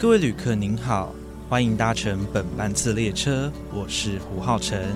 [0.00, 1.12] 各位旅客您好，
[1.48, 4.94] 欢迎搭乘本班次列车，我是胡浩辰，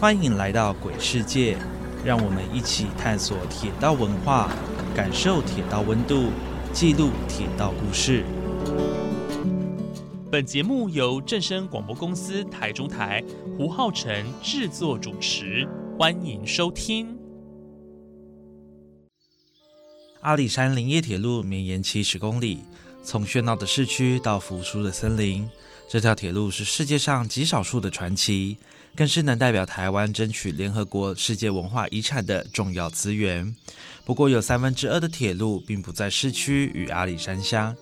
[0.00, 1.56] 欢迎来到鬼世界，
[2.04, 4.50] 让我们一起探索铁道文化，
[4.96, 6.30] 感受铁道温度，
[6.72, 8.24] 记录铁道故事。
[10.28, 13.22] 本节目由正声广播公司台中台
[13.56, 17.16] 胡浩辰制作主持，欢迎收听。
[20.22, 22.58] 阿里山林业铁路绵延七十公里。
[23.04, 25.48] 从喧闹的市区到扶疏的森林，
[25.88, 28.56] 这条铁路是世界上极少数的传奇，
[28.94, 33.54] 更是能代表台湾争取联合国世界文化遗产的重要资源。
[34.04, 37.76] 不过，有三分之二的铁路并不在市区与阿里山乡，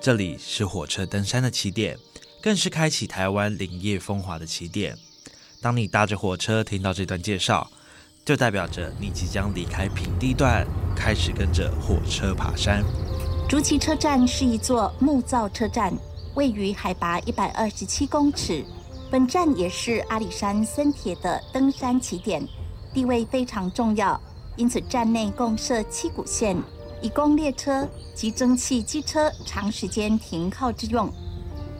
[0.00, 1.98] 这里是火车登山的起点，
[2.40, 4.96] 更是开启台湾林业风华的起点。
[5.60, 7.70] 当你搭着火车听到这段介绍，
[8.24, 12.84] 就代表着你即将离开平地段，开始跟着火车爬山。
[13.52, 15.92] 竹崎车站是一座木造车站，
[16.36, 18.64] 位于海拔一百二十七公尺。
[19.10, 22.42] 本站也是阿里山森铁的登山起点，
[22.94, 24.18] 地位非常重要。
[24.56, 26.56] 因此，站内共设七股线，
[27.02, 31.12] 以供列车及蒸汽机车长时间停靠之用。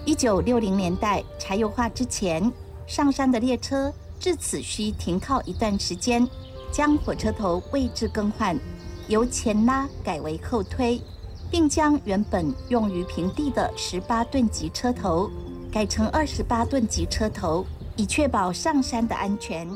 [0.04, 2.52] 一九六零年代柴油化之前，
[2.86, 6.28] 上山的列车至此需停靠一段时间，
[6.70, 8.60] 将火车头位置更换，
[9.08, 11.00] 由前拉改为后推。
[11.52, 15.30] 并将原本用于平地的十八吨级车头
[15.70, 19.68] 改成二十八吨级车头，以确保上山的安全。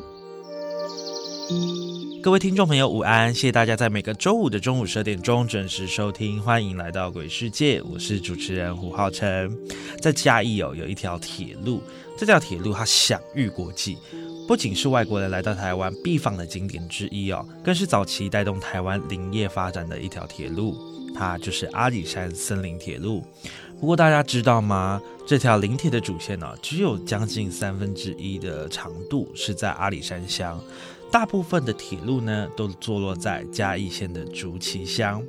[2.22, 3.32] 各位听众朋友，午安！
[3.32, 9.54] 谢谢大家在每个周五的中午十二点钟准时收听，欢迎来到鬼世界，我是主持人胡浩辰。
[10.00, 11.82] 在嘉义哦，有一条铁路，
[12.16, 13.98] 这条铁路它享誉国际，
[14.48, 20.85] 不仅是外国人来到台湾必访的景点之一哦，更是早期带动台湾林业发展的一条铁路。
[21.16, 23.24] 它就是阿里山森林铁路。
[23.80, 25.00] 不过大家知道吗？
[25.26, 30.58] 这条林铁的主线呢，只有将近三分之一的长度是在阿里山乡，
[31.10, 35.22] 大部分的铁路呢都坐落在嘉义县的竹崎乡，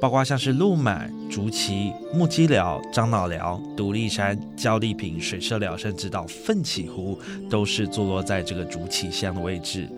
[0.00, 7.16] 包括像是鹿满、竹崎、木屐寮、樟脑寮、独立山、焦立坪、水社寮，甚至到奋起湖，
[7.48, 9.88] 都是坐落在这个竹崎乡的位置。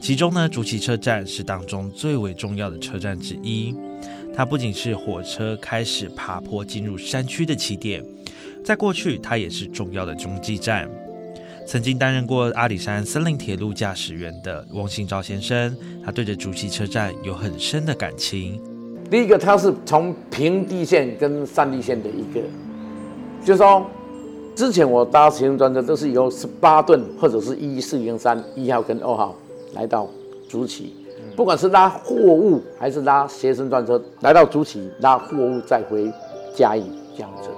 [0.00, 3.74] 其中呢，竹崎车站是当中最为重要的车站之一。
[4.36, 8.04] 它不仅是火车开始爬坡进入山区的起点，
[8.64, 10.90] 在过去，它也是重要的中继站。
[11.66, 15.74] 曾经担任过阿里山森林铁路驾驶员的翁信昭先生，
[16.04, 18.60] 他对着竹崎车站有很深的感情。
[19.10, 22.40] 第一个，它是从平地线跟山地线的一个，
[23.44, 23.86] 就是说，
[24.54, 29.34] 之前我搭行程专车都是由十八吨或者是一四零三一号跟二号
[29.74, 30.08] 来到
[30.48, 30.94] 竹崎。
[31.36, 36.10] 不管是拉货物还是拉学生专车，来到竹崎拉货物再回
[36.54, 36.84] 嘉义
[37.16, 37.50] 这样子。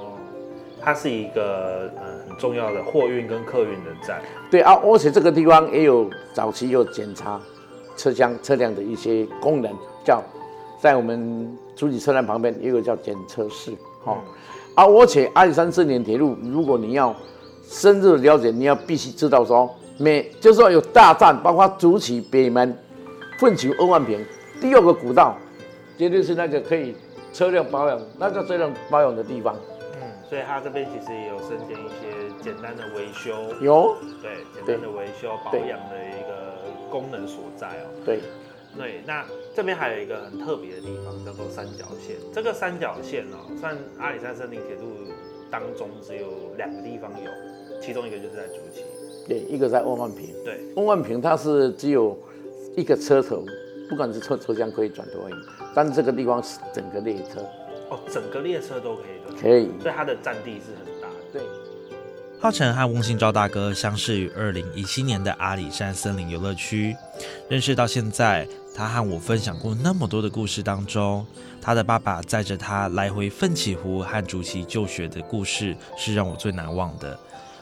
[0.80, 4.20] 它是一个呃很重要的货运跟客运的站。
[4.50, 7.40] 对啊，而且这个地方也有早期有检查
[7.96, 9.70] 车厢车辆的一些功能，
[10.04, 10.22] 叫
[10.80, 13.72] 在我们竹崎车站旁边也有叫检测室。
[14.04, 14.22] 好，
[14.74, 17.14] 啊，而且阿里山森林铁路，如果你要
[17.68, 22.74] 深入了解，你要必须知道说，每就是说有大站，包括竹崎北门。
[23.38, 24.24] 奋起二万平，
[24.60, 25.36] 第二个古道，
[25.98, 26.96] 绝对是那个可以
[27.34, 29.54] 车辆保养，那个车辆保养的地方。
[30.00, 37.92] 嗯，所以它这边其实也有增建一些简单的维修，有，对，简单的维修保养的一个功能所在哦。
[38.06, 38.20] 对，
[38.74, 39.22] 对，那
[39.54, 42.16] 这边还有一个很特别的地方，叫做三角线。
[42.32, 45.12] 这个三角线哦，算阿里山森林铁路
[45.50, 47.30] 当中只有两个地方有，
[47.82, 48.82] 其中一个就是在竹崎，
[49.28, 52.18] 对，一个在万万平，对，万万平它是只有。
[52.76, 53.42] 一个车头，
[53.88, 55.38] 不管是车车厢可以转多远，
[55.74, 57.40] 但是这个地方是整个列车
[57.88, 61.08] 哦，整个列车都可以的，可以，所以它的占地是很大。
[61.32, 61.42] 对，
[62.38, 66.94] 浩辰和翁信昭大哥相识于二零一七年的阿里山森林游乐区，
[67.48, 71.26] 认识到现在，他和我分享过那么多的故事当中，
[71.62, 77.18] 他的爸爸载着他来回奋起湖和竹崎就学的故事，是让我最难忘的。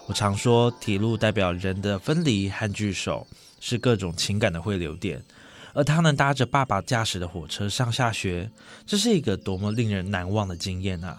[0.08, 3.24] 我常说，铁路代表人的分离和聚首。
[3.66, 5.24] 是各种情感的汇流点，
[5.72, 8.50] 而他能搭着爸爸驾驶的火车上下学，
[8.84, 11.18] 这是一个多么令人难忘的经验啊！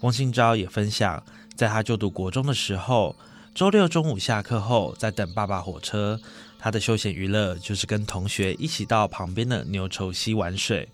[0.00, 1.22] 翁信昭也分享，
[1.54, 3.14] 在他就读国中的时候，
[3.54, 6.20] 周六中午下课后，在等爸爸火车，
[6.58, 10.88] 他的休闲娱乐就是跟同学一起到旁边的牛稠溪玩水。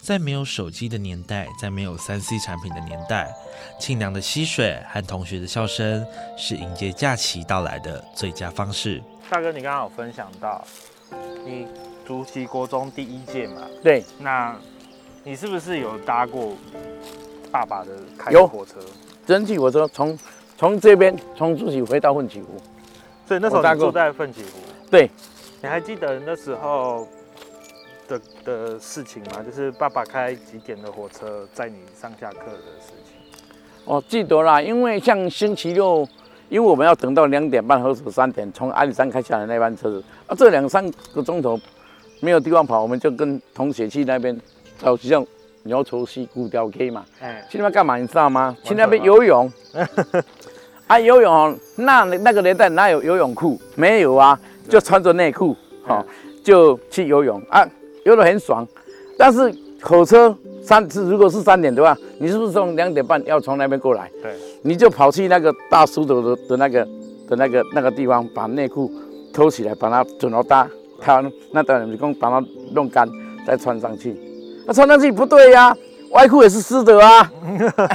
[0.00, 3.30] 在没有手机的年代，在没有三 C 产品的年代，
[3.78, 6.02] 清凉的溪水和同学的笑声，
[6.38, 9.02] 是迎接假期到来的最佳方式。
[9.32, 10.62] 大哥，你刚刚有分享到，
[11.42, 11.66] 你
[12.04, 13.62] 读齐国中第一届嘛？
[13.82, 14.54] 对，那
[15.24, 16.52] 你是不是有搭过
[17.50, 18.74] 爸爸的开的火车？
[19.26, 20.18] 蒸汽火车从
[20.58, 22.60] 从这边从朱起回到奋起湖，
[23.26, 24.58] 所以那时候住在奋起湖。
[24.90, 25.10] 对，
[25.62, 27.08] 你还记得那时候
[28.06, 29.42] 的的事情吗？
[29.42, 33.32] 就是爸爸开几点的火车载你上下课的事情。
[33.86, 36.06] 哦，记得啦，因为像星期六，
[36.52, 40.84] 因为我们要等到两点半或者三点从阿里山开下来那班车子，啊，这两三
[41.14, 41.58] 个钟头
[42.20, 44.38] 没有地方跑，我们就跟同学去那边，
[44.78, 45.26] 到像
[45.62, 47.96] 牛稠溪古雕 K 嘛，哎，去那边干嘛？
[47.96, 48.54] 你知道吗？
[48.62, 49.50] 去那边游泳。
[50.86, 53.58] 啊，游泳哦，那那个年代哪有游泳裤？
[53.74, 54.38] 没有啊，
[54.68, 55.56] 就穿着内裤，
[55.86, 56.04] 哦，
[56.44, 57.66] 就去游泳啊，
[58.04, 58.68] 游得很爽。
[59.22, 64.10] 但是火车三次如果是三点的话，你是不是从两点半要从那边过来？
[64.20, 66.84] 对，你就跑去那个大叔的的的那个
[67.28, 68.90] 的那个那个地方，把内裤
[69.32, 70.68] 偷起来，把它准好搭，
[71.00, 73.08] 它那当然你讲把它弄干，
[73.46, 74.16] 再穿上去。
[74.66, 75.72] 那穿上去不对呀、
[76.10, 77.32] 外裤也是湿的啊。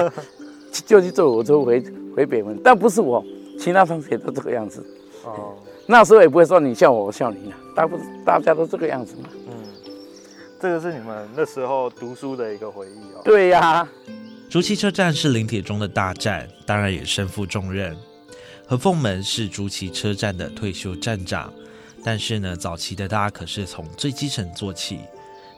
[0.85, 1.83] 就去坐火车回
[2.15, 3.21] 回北门，但不是我，
[3.59, 4.81] 其他同学都这个样子。
[5.25, 5.55] 哦，
[5.87, 9.27] 那时候也不会说你笑我，我笑你啊，大不大家都这个样子嘛。
[10.57, 13.21] 嗯，这个是你们那时候读书的一个回忆哦。
[13.23, 13.87] 对呀、
[14.49, 17.95] 竹崎车站是林铁中的大站，当然也身负重任。
[18.67, 21.53] 何凤门是竹崎车站的退休站长，
[22.03, 24.99] 但是呢，早期的他可是从最基层做起。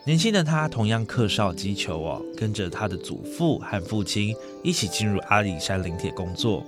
[0.06, 6.64] 年轻的他同样客少击球哦，跟着他的祖父和父亲一起进入阿里山林铁工作。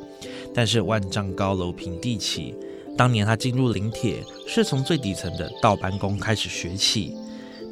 [0.53, 2.55] 但是万丈高楼平地起，
[2.97, 7.15] 当年他进入林铁是从最底层的倒班工开始学起，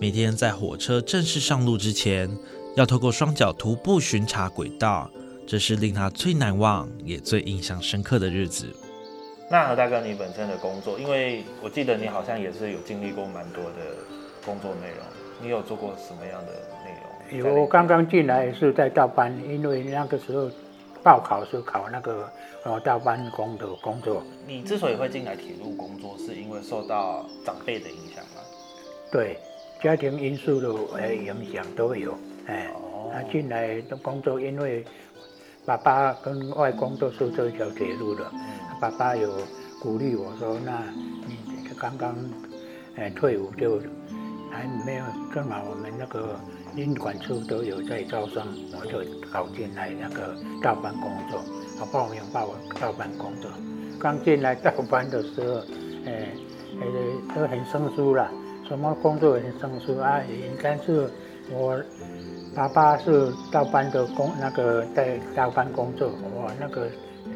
[0.02, 2.30] 每天在火车正式上路之前，
[2.74, 5.12] 要透过双脚徒步巡查轨道，
[5.46, 8.74] 这是令他最难忘也最印象深刻的日子。
[9.52, 13.98] 那何大哥，你本身的工作，因为我记得你好像也是有经历过蛮多的
[14.46, 15.06] 工作内容，
[15.42, 16.54] 你有做过什么样的
[16.86, 17.54] 内容？
[17.54, 20.50] 有，我刚刚进来是在倒班，因为那个时候
[21.04, 22.32] 报考是考那个
[22.64, 28.42] 呃倒班工的工作，你之所以会进来铁路工作，是因为受到长辈的影响吗？
[29.12, 29.38] 对
[29.82, 32.14] 家庭因素的呃影响都有，
[32.48, 33.10] 哎，哦。
[33.12, 34.86] 他进来的工作，因为
[35.66, 38.40] 爸爸跟外公都是这条铁路的，嗯。
[38.80, 39.32] 爸爸有
[39.82, 40.84] 鼓励我说，那
[41.28, 41.38] 你
[41.80, 42.16] 刚刚
[42.96, 43.80] 诶退伍就
[44.52, 46.40] 还没有，正好我们那个
[46.76, 48.46] 宾馆处都有在招生，
[48.80, 49.00] 我就
[49.32, 51.42] 考进来那个照班工作，
[51.80, 52.50] 我报名报
[52.80, 53.50] 照班工作。
[54.00, 55.54] 刚进来照班的时候，
[56.06, 56.14] 呃
[56.82, 58.30] 呃都很生疏啦，
[58.70, 60.22] 什么工作很生疏啊，
[60.62, 61.10] 但是
[61.52, 61.82] 我
[62.56, 66.88] 爸爸是倒班的工，那个在倒班工作，我那个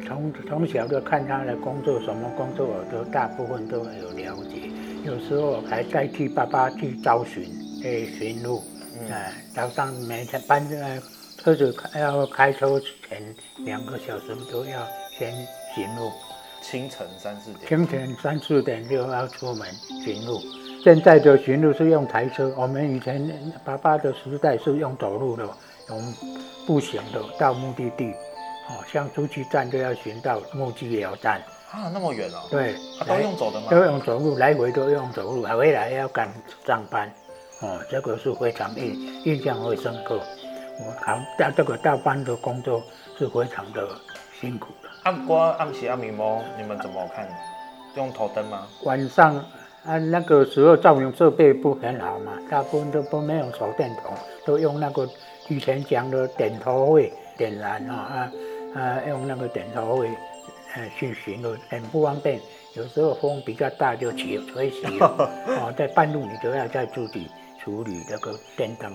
[0.06, 4.70] 从从小就看他的工作，什么工作我都大部分都有了解，
[5.04, 7.42] 有时候还代替爸爸去招巡，
[7.82, 8.62] 诶巡路，
[9.10, 11.02] 哎、早上每天班呃
[11.38, 14.86] 车子开要开车前两个小时都要
[15.18, 15.32] 先
[15.74, 16.12] 寻路，
[16.62, 17.66] 清晨三四点。
[17.66, 19.68] 清晨三四点就要出门
[20.04, 20.40] 巡路。
[20.84, 23.26] 现在的巡路是用台车，我们以前
[23.64, 25.42] 爸爸的时代是用走路的，
[25.88, 26.14] 用
[26.66, 28.10] 步行的到目的地。
[28.68, 32.46] 哦，像出去站都要巡到木屐寮站，啊，那么远哦？
[32.50, 33.68] 对，啊，都用走的吗？
[33.70, 36.28] 都用走路，来回都用走路，还回来要赶
[36.66, 37.10] 上班。
[37.62, 40.20] 哦，这个是非常印印象会深刻。
[40.80, 42.82] 我考到这个大班的工作
[43.18, 43.88] 是非常的
[44.38, 44.90] 辛苦的。
[45.04, 47.26] 暗光、暗时、暗明猫，你们怎么看？
[47.96, 48.66] 用头灯吗？
[48.82, 49.42] 晚上
[49.86, 54.14] 啊，那个时候照明设备不很好嘛，大部分都不没有手电筒，
[54.44, 55.06] 都用那个
[55.48, 58.32] 以前讲的点头会点燃啊啊
[58.74, 60.08] 啊，用那个点头会
[60.74, 62.40] 呃去巡逻，很不方便。
[62.74, 67.28] 有时候风比较大就起吹熄了， 哦，在半路你就要在自己
[67.62, 68.90] 处理这个电灯。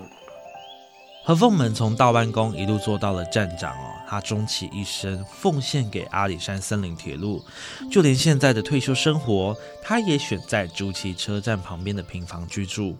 [1.22, 7.44] 何凤门从道班工一路做到了站长哦，他终其一生奉献给阿里山森林铁路，
[7.90, 12.96] 就连现在的退休生活，他也选在竹崎车站旁边的平房居住，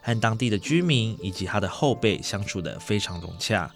[0.00, 3.70] 和当地的居民以及他的后辈相处得非常融洽，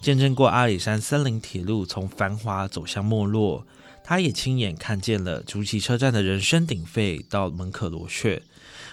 [0.00, 3.66] 见证过阿里山森林铁路从繁华走向没落，
[4.04, 8.42] 他也亲眼看见了竹崎车站的人声鼎沸到门可罗雀。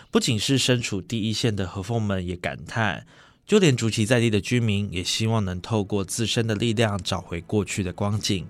[0.10, 3.06] 不仅是身处第一线的何凤门也感叹，
[3.48, 8.46] 就连竹崎在地的居民也希望能透过自身的力量找回过去的光景。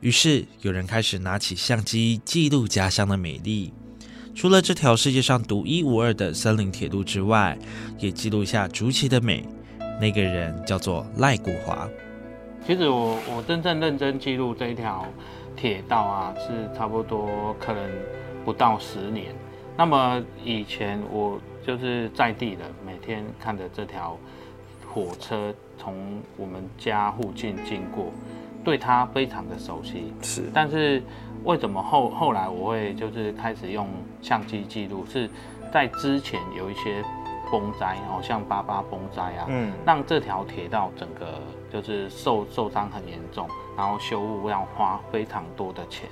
[0.00, 3.72] 于是，有人开始拿起相机记录家乡的美丽。
[4.34, 7.56] 除了这条世界上独一无二的森林铁路之外，
[8.00, 9.46] 也记录下竹崎的美。
[10.00, 11.88] 那个人叫做赖国华。
[12.66, 15.06] 其实我我真正认真记录这一条
[15.54, 17.88] 铁道啊，是差不多可能
[18.44, 19.32] 不到十年。
[19.76, 24.18] 那么以前我就是在地的，每天看着这条
[24.92, 28.06] 火车从我们家附近经过。
[28.62, 31.02] 对它非常的熟悉，是，但是
[31.44, 33.88] 为什么后后来我会就是开始用
[34.20, 35.02] 相机记录？
[35.06, 35.30] 是
[35.72, 37.02] 在之前有一些
[37.50, 41.40] 风灾，哦，像八八风灾啊，嗯，让这条铁道整个
[41.72, 46.06] 就是受受伤很严重，然后修复要花非常多的钱，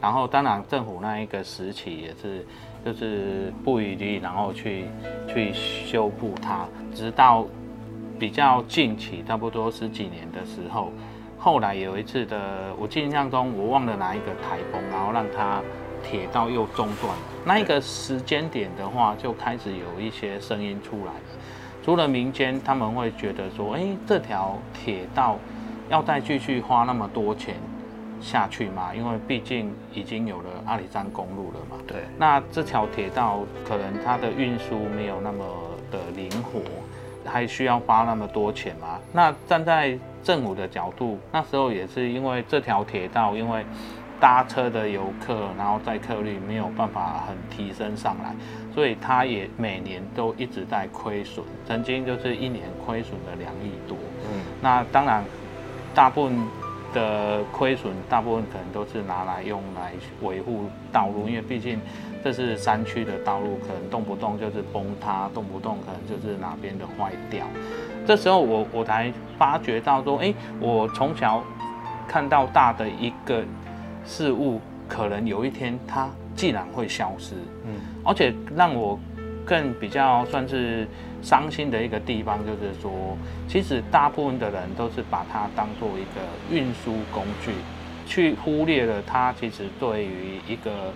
[0.00, 2.46] 然后当然政府那一个时期也是
[2.84, 4.84] 就是不遗余力，然后去
[5.26, 7.44] 去修复它，直到
[8.18, 10.92] 比较近期，差不多十几年的时候。
[11.38, 15.62] 后来有一次的，我印象中我忘了哪一个台风，然后让它
[16.02, 17.14] 铁道又中断。
[17.44, 21.20] 那一个时间点的话，就开始有一些声音出来了。
[21.84, 25.38] 除了民间，他们会觉得说，哎，这条铁道
[25.88, 27.54] 要再继续花那么多钱
[28.20, 28.92] 下去吗？
[28.92, 31.76] 因为毕竟已经有了阿里山公路了嘛。
[31.86, 31.98] 对。
[32.18, 35.44] 那这条铁道可能它的运输没有那么
[35.90, 36.60] 的灵活，
[37.28, 38.98] 还需要花那么多钱吗？
[39.12, 43.64] 那站在政府的角度，那时候也是因为这条铁道，因为
[44.20, 48.34] 搭车的游客，然后载客率没有办法很提升上来，
[48.74, 53.96] 所以它也每年都一直在亏损，曾经就是一年亏损了两亿多。
[54.32, 55.22] 嗯，那当然，
[55.94, 56.36] 大部分
[56.92, 59.92] 的亏损，大部分可能都是拿来用来
[60.22, 61.80] 维护道路，因为毕竟
[62.22, 67.46] 这是山区的道路，可能动不动就是崩塌，动不动可能就是哪边的坏掉。
[68.06, 71.42] 这时候我我才发觉到说，哎，我从小
[72.08, 73.44] 看到大的一个
[74.04, 77.34] 事物，可能有一天它既然会消失，
[77.64, 78.98] 嗯，而且让我
[79.44, 80.86] 更比较算是
[81.22, 82.90] 伤心的一个地方，就是说，
[83.46, 86.20] 其实大部分的人都是把它当做一个
[86.50, 87.52] 运输工具，
[88.06, 90.92] 去忽略了它其实对于一个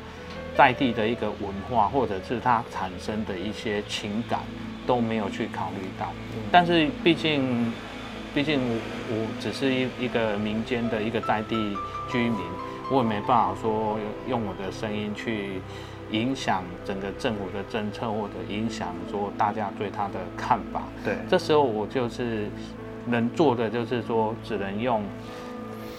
[0.57, 4.41] 在地的一个文化，或者是它产生的一些情感。
[4.85, 6.09] 都没有去考虑到，
[6.51, 7.73] 但是毕竟，
[8.35, 8.61] 毕竟
[9.09, 11.55] 我只是一一个民间的一个在地
[12.11, 12.41] 居民，
[12.91, 13.97] 我也没办法说
[14.29, 15.61] 用我的声音去
[16.11, 20.83] 影响整个政府的政策，或者影响说大家对他的看法。
[21.05, 22.51] 对，这时候我就是
[23.07, 25.01] 能做的就是说，只能用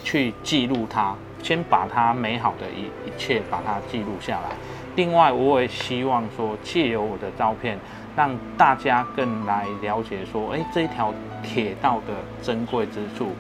[0.04, 4.56] 去记录它，先把它美好的一一切把它记录下来。
[4.96, 7.78] 另外，我也希望说，借由我的照片。
[8.16, 13.32] 让大家更来了解说，哎，这一条铁道的珍贵之处，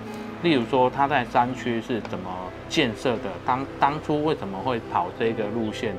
[0.41, 2.27] 例如说它在山区是怎么
[2.67, 5.93] 建设的，当当初为什么会跑这个路线，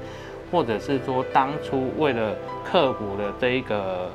[0.51, 2.35] 或者是说当初为了
[2.65, 4.11] 克服了这一个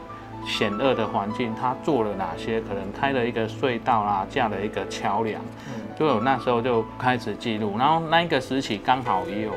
[0.45, 2.59] 险恶的环境，他做了哪些？
[2.61, 5.41] 可能开了一个隧道啦，架了一个桥梁，
[5.97, 7.77] 就有那时候就开始记录。
[7.77, 9.53] 然后那一个时期刚好也有，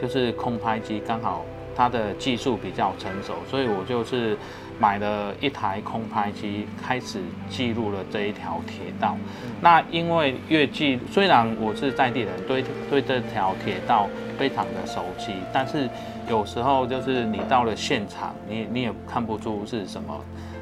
[0.00, 1.44] 就是空拍机刚好。
[1.76, 4.36] 它的技术比较成熟，所以我就是
[4.80, 7.20] 买了一台空拍机，开始
[7.50, 9.14] 记录了这一条铁道。
[9.60, 14.08] 那因为越记，虽然我是在地人，对对这条铁道
[14.38, 15.88] 非常的熟悉，但是
[16.28, 20.18] 有时候就是你到了现场，你你也看不出是什么。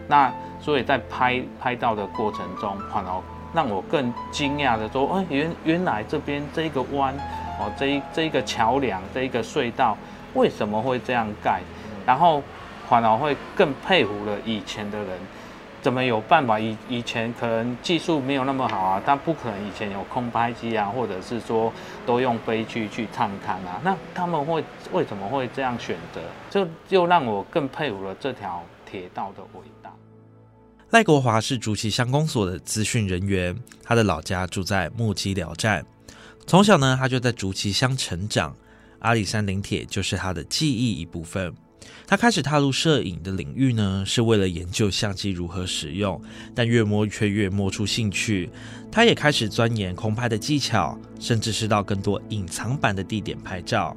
[0.09, 3.23] 那所以在拍拍到的过程中，反而
[3.55, 7.15] 让我更惊讶的说，哎，原原来这边这一个弯，
[7.61, 9.97] 哦，这一这一个桥梁，这一个隧道。
[10.35, 11.63] 为什么会这样盖？
[12.05, 12.43] 然后
[12.89, 15.19] 反而会更佩服了以前的人，
[15.83, 16.59] 怎么有办法？
[16.59, 21.73] 以以前可能技术没有那么好啊，但不可能以前有空拍机啊，或者是说
[22.07, 23.81] 都用飞机去探勘啊。
[23.85, 26.21] 那他们会为什么会这样选择？
[26.51, 29.93] 就就让我更佩服了这条铁道的伟大。
[30.91, 33.55] 赖国华是竹崎乡公所的资讯人员，
[33.85, 35.85] 他的老家住在木屐寮站，
[36.47, 38.57] 从小呢他就在竹崎乡成长。
[39.01, 41.55] 阿里山林铁就是他的记忆一部分。
[42.07, 46.21] 他开始踏入摄影的领域呢，是为了研究相机如何使用，
[46.55, 48.51] 但越摸却越摸出兴趣。
[48.91, 53.95] 他也开始钻研空拍的技巧，甚至是到更多隐藏版的地点拍照。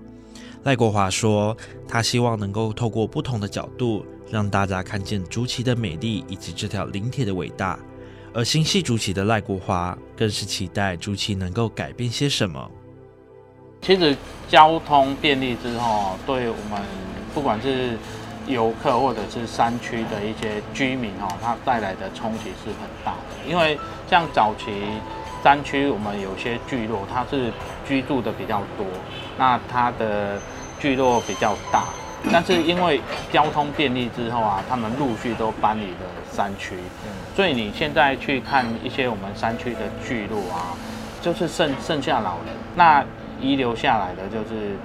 [0.63, 1.55] 赖国华说，
[1.87, 7.79] 他希望能够透过不同的角度，让大家看见竹崎的美丽以及这条林铁的伟大。
[8.33, 12.69] 而心系竹崎的赖国华，更是期待竹崎能够改变些什么。
[13.81, 14.15] 其实
[14.47, 16.81] 交通便利之后，对我们
[17.33, 17.97] 不管是
[18.47, 23.49] 游客或者是山区的一些居民哦，它带来的冲击是很大的。
[23.49, 24.71] 因为像早期
[25.43, 27.51] 山区，我们有些聚落它是
[27.87, 28.85] 居住的比较多，
[29.37, 30.39] 那它的
[30.79, 31.85] 聚落比较大，
[32.31, 36.75] 但是因为交通便利之后啊，他们陆续都搬离了山区，
[37.35, 40.73] 所以你现在去看一些我们山区的聚落啊，
[41.21, 43.03] 就是剩剩下老人，那
[43.39, 44.75] 遗留下来的就是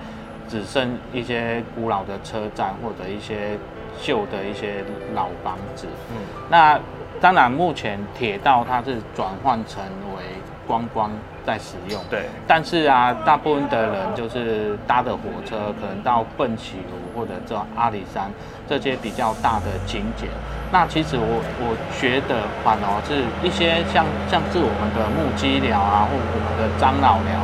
[0.49, 3.59] 只剩一些古老的车站或者一些
[4.03, 4.85] 旧的一些
[5.15, 5.87] 老房子。
[6.11, 6.17] 嗯，
[6.51, 6.79] 那
[7.21, 9.83] 当然目前铁道它是转换成
[10.17, 10.23] 为
[10.67, 11.11] 观光
[11.47, 12.01] 在使用。
[12.11, 18.31] 对，但是啊，大部分的人就是搭的火车，可能到笨起湖或者到阿里山
[18.69, 20.31] 这些比较大的景点。
[20.73, 27.41] 那其实我我觉得，反而是一些像像是我们的木屐寮啊，或我们的樟脑寮，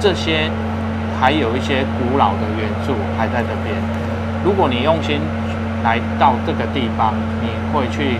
[0.00, 0.50] 这些
[1.22, 3.70] 还有一些古老的元素还在这边。
[4.42, 5.20] 如果你用心
[5.84, 8.18] 来到这个地方，你会去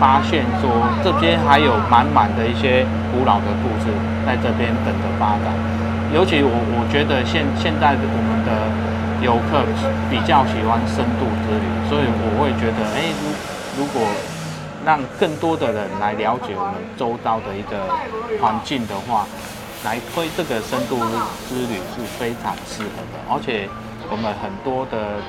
[0.00, 0.66] 发现说，
[1.04, 3.86] 这边还有满满的一些古老的故事
[4.26, 5.54] 在这边等着发展。
[6.12, 8.50] 尤其我我觉得现现在的我们的
[9.22, 9.62] 游客
[10.10, 13.30] 比较喜欢深度之旅，所以我会觉得，哎，如
[13.78, 14.02] 如果
[14.84, 17.86] 让更多的人来了解我们周遭的一个
[18.42, 19.24] 环境的话，
[19.84, 20.98] 来推这个深度
[21.46, 23.68] 之旅是非常适合的，而且
[24.10, 25.20] 我们很多的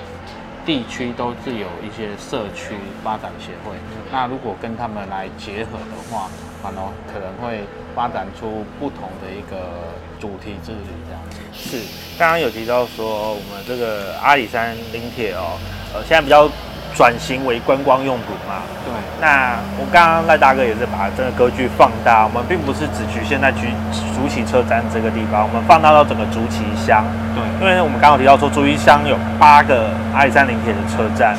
[0.65, 3.75] 地区都是有一些社区发展协会，
[4.11, 6.29] 那如果跟他们来结合的话，
[6.63, 6.81] 反而
[7.11, 11.21] 可能会发展出不同的一个主题之旅这样。
[11.53, 11.81] 是，
[12.17, 15.59] 刚刚有提到说我们这个阿里山林铁哦，
[15.93, 16.49] 呃，现在比较
[16.95, 18.63] 转型为观光用途嘛。
[18.85, 23.67] 对，那我刚刚赖大哥也是把这个格局放大，我们并不是只局限在局
[24.15, 27.05] 竹崎车站这个地方，我们放大到整个竹崎乡。
[27.35, 31.35] 对，因为我们刚刚有提到说竹崎乡有八个阿里山林铁的车站，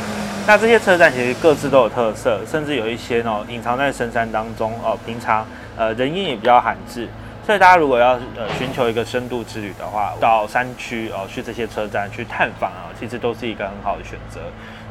[0.47, 5.47] 那这些车站其实各自都有特色，甚至有一些哦隐藏在深山当中哦，平常
[5.77, 7.09] 呃人烟也比较罕至。
[7.47, 14.41] 所以大家如果要呃寻求一个深度之旅的话，到山区哦去这些车站去探访啊，其实都是一个很好的选择。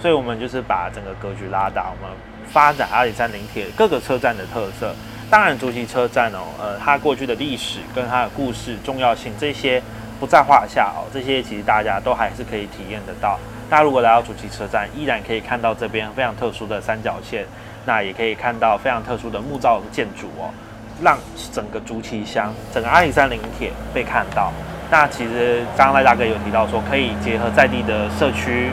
[0.06, 2.16] 所以我们就是把整个格局拉大，我们
[2.46, 4.94] 发展阿里山林铁各个车站的特色。
[5.32, 9.82] 当然，竹崎车站哦，呃，它过去的历史跟它的故事重要性这些
[10.20, 13.40] 不在话下哦，这些其实大家都还是可以体验得到。
[13.68, 17.44] 大家如果来到竹崎车站，依然可以看到这边非常特殊的三角线，
[17.84, 20.54] 那也可以看到非常特殊的木造建筑哦。
[21.02, 21.18] 让
[21.52, 24.54] 整个竹崎乡、整个阿里山林铁被看到。
[24.92, 28.70] 那其实刚刚赖大哥有提到说，可以结合在地的社区，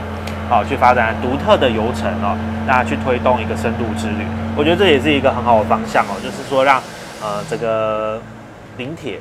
[0.52, 2.36] 好去发展独特的游程哦，
[2.68, 4.26] 大家去推动一个深度之旅。
[4.54, 6.78] 我觉得这也是一个很好的方向哦，就是说让
[7.22, 8.20] 呃这个
[8.76, 9.18] 林铁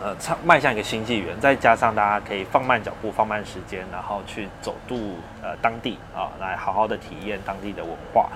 [0.00, 8.28] 呃迈向一个新纪元，再加上大家可以放慢脚步、放慢时间，然后去走渡呃当地啊，来好好的体验当地的文化。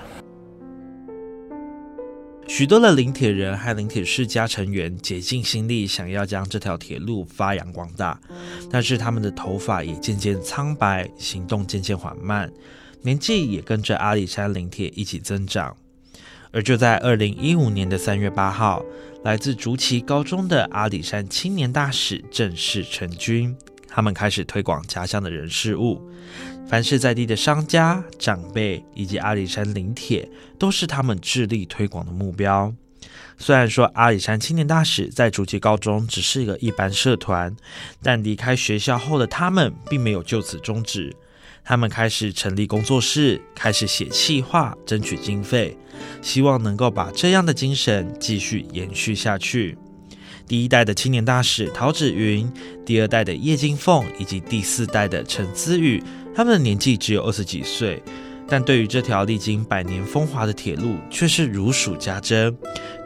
[2.61, 8.21] 许多的林铁人和林铁世家成员竭尽心力，想要将这条铁路发扬光大，
[8.69, 12.53] 但是他们的头发也渐渐苍白，行动渐渐缓慢，
[13.01, 15.75] 年纪也跟着阿里山林铁一起增长。
[16.51, 18.85] 而就在二零一五年的三月八号，
[19.23, 23.57] 来自竹崎高中的阿里山青年大使正式成军，
[23.91, 26.01] 他们开始推广家乡的人事物。
[26.67, 30.27] 凡是在地的商家、长辈以及阿里山林铁，
[30.57, 32.73] 都是他们致力推广的目标。
[33.37, 37.53] 虽然说阿里山青年大使在竹崎高中只是一个一般社团，
[38.01, 41.13] 但离开学校后的他们并没有就此终止。
[41.63, 45.77] 他们开始成立工作室，开始写企划，争取经费，
[46.21, 49.77] 希望能够把这样的精神继续延续下去。
[50.51, 52.45] 第一代的青年大使陶子云，
[52.85, 56.03] 第二代的叶金凤，以及第四代的陈思雨。
[56.35, 58.03] 他们的年纪只有二十几岁，
[58.49, 62.53] 但对于这条历经百年风华的铁路却是如数家珍，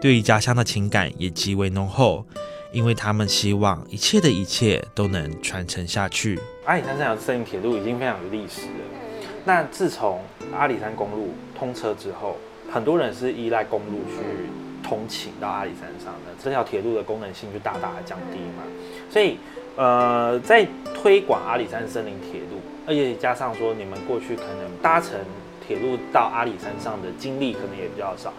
[0.02, 2.26] 对于家乡的情感也极为浓厚，
[2.72, 6.40] 因为他们希望一切的一切都能传承下去。
[6.66, 9.30] 阿里山这条森林铁路已经非常有历史了。
[9.44, 10.20] 那自从
[10.52, 12.38] 阿里山公路通车之后，
[12.72, 14.50] 很多人是依赖公路去
[14.86, 18.62] 通勤到阿里山上的，这条铁路的功能性就大大的降低嘛。
[19.10, 19.40] 所以，
[19.76, 22.62] 呃，在推广阿里山森林铁路。
[22.88, 25.18] 而且加上说，你们过去可能搭乘
[25.66, 28.32] 铁路到阿里山上的经历可能也比较少，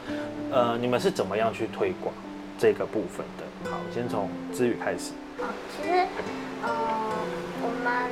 [0.52, 2.14] 呃，你们是怎么样去推广
[2.56, 3.68] 这个部分的？
[3.68, 5.10] 好，先从知宇开始。
[5.42, 5.98] 啊，其实，
[6.62, 6.70] 呃，
[7.60, 8.08] 我们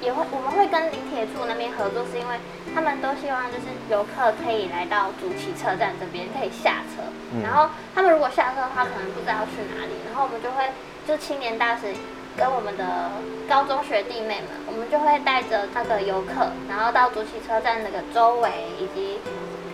[0.00, 2.36] 也会，我们会跟林铁处那边合作，是因为
[2.72, 6.95] 他们都希望就是游客可以来到竹崎车站这边可以下车，
[7.42, 10.70] 然后他们如果下车的话，可能不知道去哪里，然后我们就会
[11.06, 11.94] 就青年大使。
[12.36, 13.12] 跟我们的
[13.48, 19.18] 高中学弟妹们，我们就会带着那个游客，然后到竹崎车站那个周围以及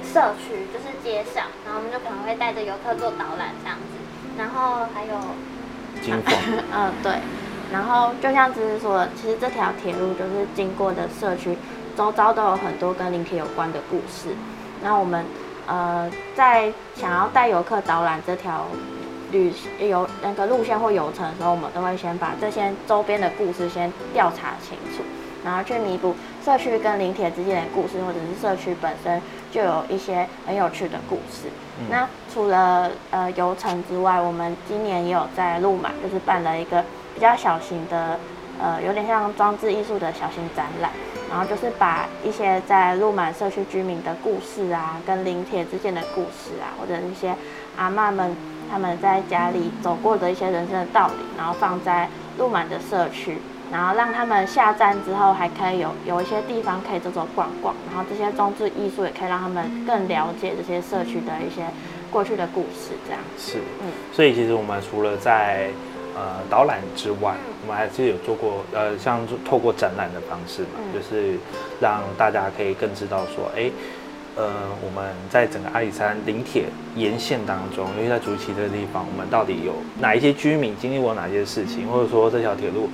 [0.05, 5.13] 社区，就是街上，然后我们就可能会带着游客做导览这样子，然后还有
[6.01, 6.39] 金凤，
[6.73, 7.15] 嗯，对。
[7.73, 11.59] 然后就像芝芝说的，其实这条铁路就是经过的社区，
[11.97, 14.37] 周遭都有很多跟林铁有关的故事。
[14.85, 15.27] 那我们
[15.67, 18.67] 呃在想要带游客导览这条
[19.31, 25.03] 旅游那个路线或游程的时候，我们都会先把这些周边的故事先调查清楚，
[25.45, 29.21] 然后去弥补社区跟林铁之间的故事，或者是社区本身
[29.51, 31.49] 就有一些很有趣的故事。
[31.89, 36.85] 那除了呃游程之外，我们今年也有在路马，就是办了一个。
[37.15, 38.19] 比较小型的，
[38.59, 40.91] 呃，有点像装置艺术的小型展览，
[41.33, 47.35] 然后就是把一些在鹿满社区居民的故事啊，跟林铁之间的故事啊，或者一些
[47.79, 48.37] 阿妈们
[48.71, 53.39] 他们在家里走过的一些人生的道理，然后放在鹿满的社区，
[53.73, 61.65] 然后让他们下站之后还可以有有一些地方可以走走逛逛，然后这些装置艺术也可以让他们更了解这些社区的一些
[62.11, 63.21] 过去的故事，这样。
[63.39, 65.71] 是，嗯，所以其实我们除了在
[66.15, 71.39] 呃，导览之外，我们还是有做过，呃，像透过展览的方式嘛，就是
[71.81, 73.71] 让大家可以更知道说，哎，
[74.35, 74.51] 呃，
[74.85, 76.65] 我们在整个阿里山林铁
[76.97, 82.91] 沿线当中，尤其在竹崎这个地方，我们到底有哪一些居民经历过哪些事情，或者说这条铁路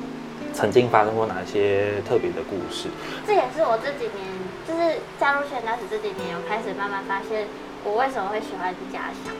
[0.52, 2.88] 曾经发生过哪些特别的故事？
[3.26, 4.20] 这也是我这几年，
[4.68, 7.48] 就是加入现代史这几年，有开始慢慢发现
[7.84, 9.32] 我为什么会喜欢家乡。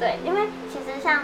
[0.00, 1.22] 对，因为其实像。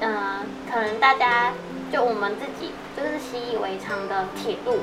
[0.00, 1.52] 嗯，可能大家
[1.94, 4.82] 就我们自己就是习以为常的铁路，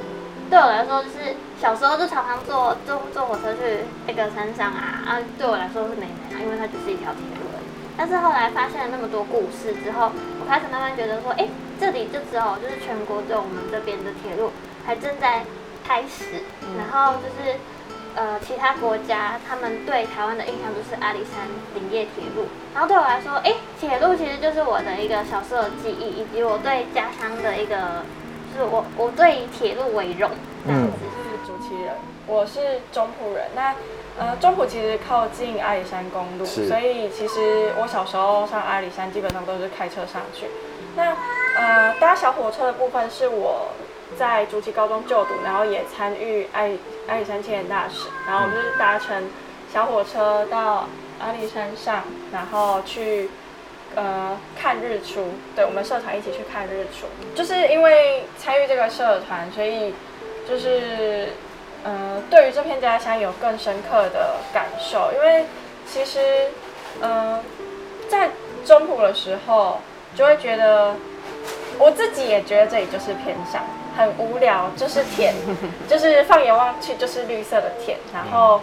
[0.49, 7.67] 对我来说就是小时候就常常坐坐坐火车去那个山上啊啊，对我来说是美美啊，因为它只是一条铁路而已。
[7.97, 14.51] 但是后来发现了那么多故事之后，我开始慢慢觉得说，哎，这里就只有就是全国只有我们这边的铁路
[14.85, 15.43] 还正在
[15.83, 16.47] 开始，
[16.79, 17.59] 然后就是。
[18.13, 28.03] 呃，其他国家他们对台湾的印象就是阿里山林业铁路，然后对我来说，哎，铁路其实就是我的一个小时候的记忆，以及我对家乡的一个，
[28.53, 30.29] 就是我我对铁路为荣
[30.65, 30.91] 这样子。
[30.99, 31.93] 是主持人，
[32.27, 33.45] 我是中埔人。
[33.55, 33.73] 那
[34.19, 40.47] 呃，中埔其实靠近阿里山公路，所以其实我小时候上阿里山基本上都是开车上去。
[40.97, 41.15] 那
[41.55, 43.69] 呃，搭小火车的部分是我。
[44.17, 46.71] 在竹崎高中就读，然后也参与爱
[47.07, 49.23] 阿里山青年大使，然后我们就是搭乘
[49.73, 50.87] 小火车到
[51.19, 53.29] 阿里山上，然后去
[53.95, 55.29] 呃看日出。
[55.55, 59.93] 对，我们社团一起去看日出，就是因为参与这个社团，所以
[60.47, 61.29] 就是
[61.83, 65.11] 呃对于这片家乡有更深刻的感受。
[65.15, 65.45] 因为
[65.87, 66.19] 其实
[66.99, 67.39] 呃
[68.07, 68.29] 在
[68.65, 69.79] 中埔的时候，
[70.15, 70.95] 就会觉得
[71.79, 73.63] 我自己也觉得这里就是偏乡。
[73.95, 75.33] 很无聊，就是田，
[75.87, 78.61] 就是放眼望去就是绿色的田，然后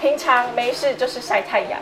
[0.00, 1.80] 平常没事就是晒太阳，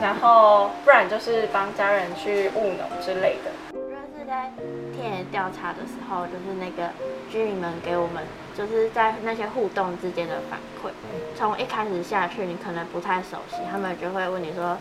[0.00, 3.50] 然后不然就是帮家人去务农之类的。
[3.72, 4.50] 我觉得是在
[4.94, 6.90] 田野调查的时候，就是那个
[7.30, 8.22] 居民们给我们，
[8.56, 10.90] 就是在那些互动之间的反馈。
[11.36, 14.78] 从一开始下去，你可能不太熟悉，他们就会问你说：“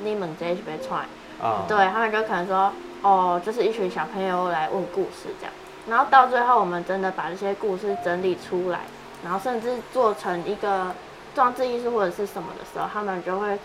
[0.00, 0.98] 你们这是被踹？”
[1.42, 5.52] 啊，对他们就可能说：“哦，就是一群小朋友来问故事这样。”
[5.86, 8.80] 然后到最后，我们真的把这些故事整理出来，
[9.22, 10.94] 然后甚至做成一个
[11.34, 13.58] 装置艺术或者是什么的时候，他们就会，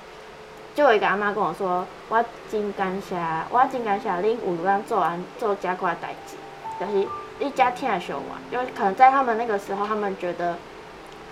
[0.75, 3.15] 就有一个阿妈跟我说：“我真感谢，
[3.49, 6.35] 我真感谢恁有让做完做加快代志，
[6.79, 7.07] 就是
[7.39, 10.57] 一家听的学完，因为可能在他们那个时候，他们觉得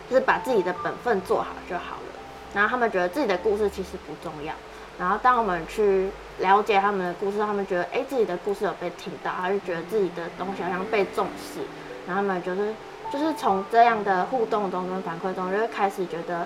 [0.09, 2.19] 就是把自己的本分做好就好了，
[2.53, 4.53] 然后他们觉得自己的故事其实不重要。
[4.99, 6.09] 然后当我们去。
[6.39, 11.61] 了解他们的故事，他们觉得哎自己的故事有被听到，他就觉得自己的东西好像被重视，
[12.05, 12.71] 然后他们就是
[13.11, 16.45] 就是从这样的互动中跟反馈中，就会开始觉得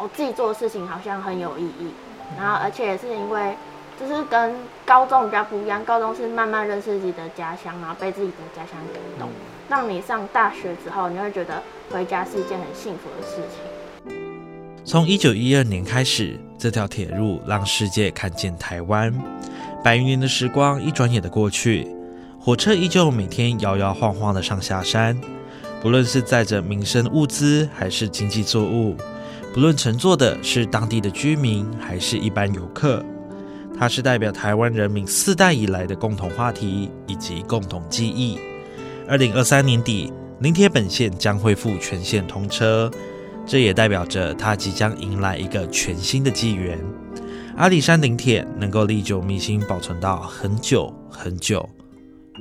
[0.00, 1.90] 我自己做的事情好像很有意义。
[2.38, 3.54] 然后而且也是因为
[4.00, 4.56] 就是跟
[4.86, 9.28] 高中比较不一样，高中是慢慢认识自己的家乡，然后被自己的家乡感动，
[9.68, 14.82] 让你上大学之后，你会觉得回家是一件很幸福的事情。
[14.82, 16.40] 从一九一二年开始。
[16.58, 19.12] 这条铁路让世界看见台湾。
[19.84, 21.86] 百余年的时光一转眼的过去，
[22.40, 25.16] 火车依旧每天摇摇晃晃的上下山。
[25.82, 28.96] 不论是载着民生物资还是经济作物，
[29.52, 33.04] 不论乘坐的是当地的居民还是一般游客，
[33.78, 38.38] 它是代表台湾人民四代以来的共同话题以及共同记忆。
[39.06, 42.90] 二零二三年底，林铁本线将恢复全线通车。
[43.46, 46.78] 这也代表着它即将迎来一个全新的纪元。
[47.56, 51.66] 阿里山顶铁能够历久弥新，保存到很久很久，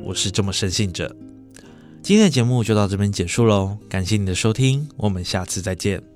[0.03, 1.15] 我是这么深信着。
[2.01, 6.14] 今天的节目就到这边结束喽，感谢你的收听，我们下次再见。